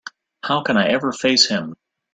How 0.41 0.63
can 0.63 0.77
I 0.77 0.87
ever 0.87 1.13
face 1.13 1.47
him? 1.47 1.75